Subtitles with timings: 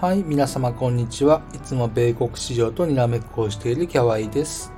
[0.00, 1.42] はい、皆様こんにちは。
[1.52, 4.72] いつも米国市場とにらめっこをしているキャワイです。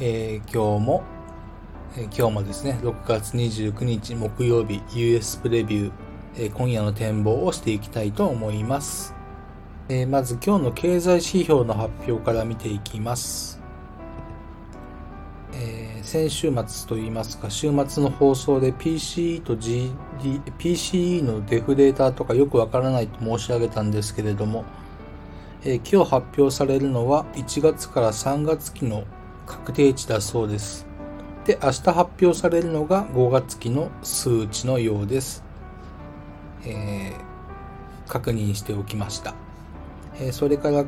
[0.00, 1.04] えー、今日も、
[1.96, 5.92] えー、今日もですね、6月29日木曜日 US プレビュー、
[6.34, 9.14] えー、今夜の展望をしていきたいと思います。
[9.88, 13.59] えまず今日の経済指標の発表から見ていきます。
[16.02, 19.92] 先週末といいますか、週末の放送で PCE と GD、
[20.58, 24.64] PCE のデフレーターとかよくわからないと申し上げたんですけれども、
[25.62, 29.04] えー、今日発表されるのは1月から3月期の
[29.46, 30.86] 確定値だそうです。
[31.44, 35.44] で、明日発表されるのが5月期の数値のようです。
[36.64, 39.34] えー、確認しておきました。
[40.18, 40.84] えそれから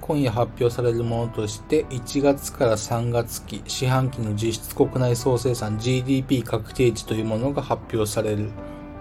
[0.00, 8.50] 今夜発表されるものとして1月から3月期四半期の実質国内総生産 GDP 確定値というものが発表される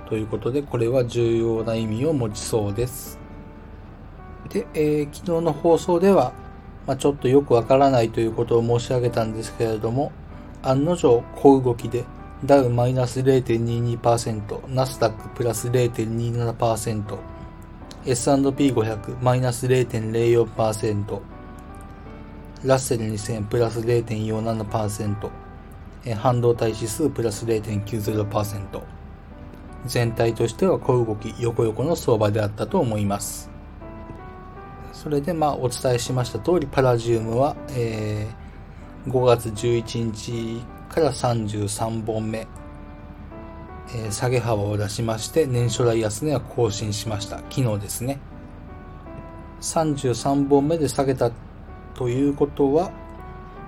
[0.09, 3.19] ということでこれは重要な意味を持ちそうです。
[4.49, 6.33] で、えー、昨日の放送では、
[6.85, 10.11] まあ、ちょっとよくわからないということを申し上げたんですけれども
[10.63, 12.05] 案の定小動きで
[12.45, 17.17] ダウマイナス0.22%ナスダックプラス0.27%
[18.07, 21.19] S&P500 マイナス0.04%
[22.63, 25.29] ラッセル2000プラス0.47%
[26.15, 28.81] 半導体指数プラス0.90%
[29.85, 33.49] 全体としては小動き横横の相場であったと思います。
[34.93, 42.47] それでまあお伝えしました通りパラジウムは、えー、5月11日から33本目。
[43.95, 47.37] え下げ幅を出しまして年初来安値は更新しました。
[47.49, 48.19] 昨日ですね。
[49.61, 51.31] 33本目で下げた
[51.95, 52.91] ということは、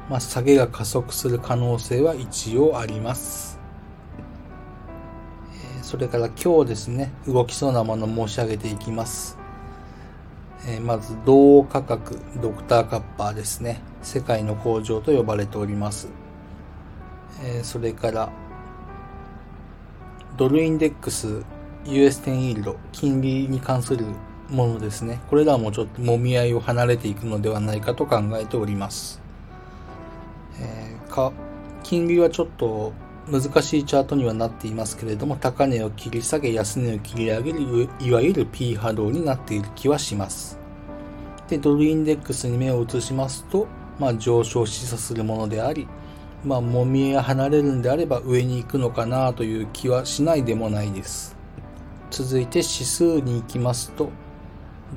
[0.09, 3.59] まあ、下げが加速する可能性は一応あります、
[5.79, 9.37] えそれから今日ですね動きそうなもの申し上げていきます。
[10.67, 13.81] えまず同価格ドクターカッパーですね。
[14.01, 16.09] 世界の工場と呼ばれております、
[17.43, 18.29] えそれから
[20.39, 21.43] ドルインデックス、
[21.83, 24.05] US10 イールド、金利に関する
[24.49, 25.19] ものですね。
[25.29, 29.21] これらもちょっともみ合いを離れていくのではないかと考えております。
[30.57, 31.33] えー、か
[31.83, 32.93] 金利はちょっと
[33.29, 40.57] 難しいチャートにはなっていますけれども、高値を切り下げ、安値を切り上げる、いわゆる P 波動になっている気はします。
[41.49, 43.67] で、ドルインデックスに目を移しますと、
[43.99, 45.85] まあ、上昇示唆するものであり、
[46.43, 51.35] まあ、もみえ離れるんであれば上に行くのかなという気はしないでもないです。
[52.11, 54.09] 続いて指数に行きますと、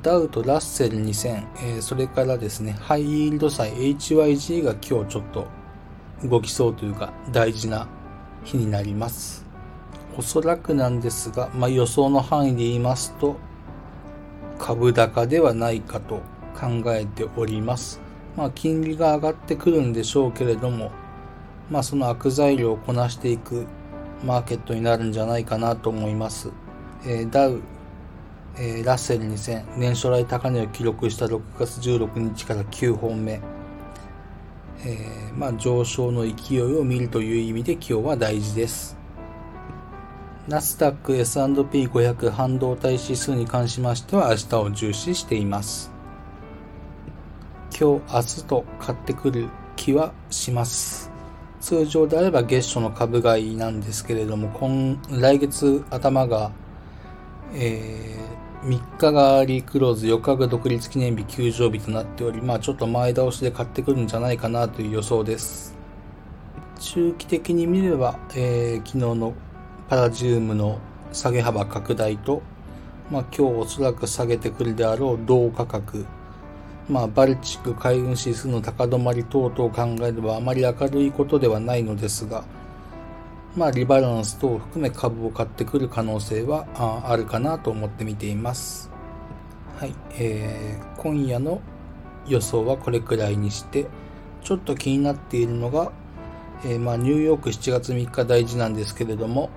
[0.01, 5.47] ダウとラッセル2000、えー、それからですね、ハイイールド債 HYG が今日ちょっと
[6.23, 7.87] 動きそうというか大事な
[8.43, 9.45] 日になります。
[10.17, 13.35] おそらくなんですが、まあ、予想の範囲で言いますと、
[14.59, 16.21] 株高ではないかと
[16.55, 17.99] 考えております。
[18.37, 20.91] まあ、金利が上がってくるんでしょうけれども、
[21.69, 23.65] まあ、その悪材料をこなしていく
[24.23, 26.51] マーケットになるんじゃないかなと思います。
[27.05, 27.61] えー、ダウ、
[28.57, 33.41] えー、ラッセル2000、年初来高値を記録した6月16日から9本目。
[34.85, 38.97] えー、まあ、上昇の勢いを見るという意味で今日は大事です。
[40.47, 45.89] ナスダック S&P500 半導体指数に関しましては明日を重視しています。
[47.69, 49.47] 今日、明日と買ってくる
[49.77, 51.12] 気はします。
[51.63, 56.51] 通常であれば月初の株買いなんですけれども、今来月頭が、
[57.53, 65.73] えー、3日がリクローズ、4日が独立記念日休場日となっており、まあちょっと前倒しで買ってくるんじゃないかなという予想です。
[66.81, 69.33] 中期的に見れば、えー、昨日の
[69.87, 70.79] パラジウムの
[71.13, 72.41] 下げ幅拡大と、
[73.09, 76.05] まあ今日おそらく下げてくるであろう同価格、
[76.89, 82.43] まあ、バルチック海運指数の高止まり等々を考えればあまり明るいことではないのですが、
[83.55, 88.91] まあ、リバランス等を含め株を買ってくる可能性はああるかなと思って見ています。
[89.77, 91.61] はい、えー、今夜の
[92.27, 93.87] 予想はこれくらいにして、
[94.43, 95.91] ちょっと気になっているのが、
[96.65, 99.49] えー、まあ、ニューヨーク7月3日大事なんですけれども、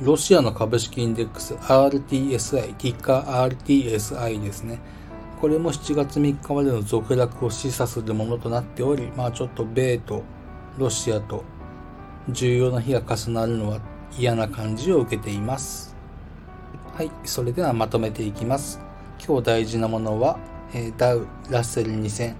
[0.00, 4.80] ロシアの株式インデックス RTSI、ティッカー RTSI ですね。
[5.46, 10.24] これも7月3日までの続落を示唆するものとなっており、まあちょっと米と
[10.76, 11.44] ロシアと
[12.28, 13.80] 重要な日が重なるのは
[14.18, 15.94] 嫌な感じを受けています。
[16.96, 18.80] はい、それではまとめていきます。
[19.24, 20.36] 今日大事なものは、
[20.74, 22.34] え、ダウ、ラッセル2000、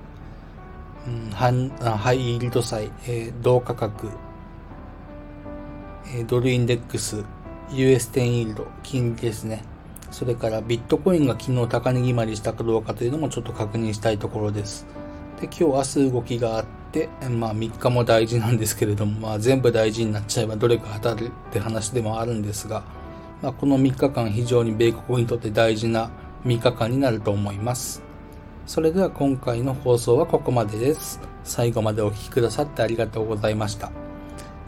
[1.06, 4.08] うん、ハイイールド債、え、同価格、
[6.12, 7.24] え、ドルインデックス、
[7.68, 9.62] US10 イールド、金利ですね。
[10.16, 14.86] それからビットコインが昨日高値決まりしたかどうかというのもちょっと確認したいところです。
[15.42, 22.82] で、今日明日動きがあって、まあ3日も大事なんですけれども、まあ全部大事になっちゃえばどれか当たるって話でもあるんですが、
[23.42, 26.10] まあ、この3日間非常に米国にとって大事な
[26.46, 28.02] 3日間になると思います。
[28.64, 31.20] それでは今回の放送はここまでです。
[31.44, 33.92] 最後までお聴きくださってありがとうございました。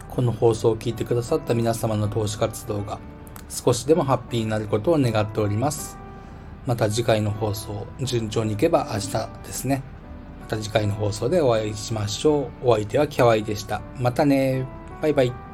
[0.09, 2.99] この放送を聞いてくださった皆様の投資活動が
[3.49, 5.97] 少しでもハッピーになることを願っております。
[6.65, 9.11] また次回の放送、順調にいけば明日
[9.43, 9.81] ですね。
[10.41, 12.69] また次回の放送でお会いしましょう。
[12.69, 13.81] お相手はキャワイでした。
[13.97, 14.65] またね。
[15.01, 15.48] バイバイ。